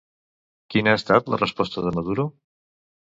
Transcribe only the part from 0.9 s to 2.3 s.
ha estat la resposta de Maduro?